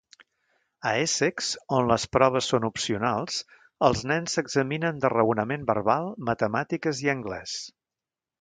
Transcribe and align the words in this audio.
A 0.91 0.93
Essex, 1.01 1.49
on 1.79 1.89
les 1.91 2.05
proves 2.17 2.47
són 2.53 2.65
opcionals, 2.71 3.37
els 3.89 4.03
nens 4.13 4.39
s'examinen 4.39 5.05
de 5.05 5.13
Raonament 5.17 5.69
Verbal, 5.73 6.13
Matemàtiques 6.31 7.05
i 7.07 7.13
Anglès. 7.19 7.59